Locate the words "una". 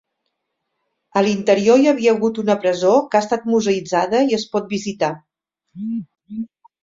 2.43-2.55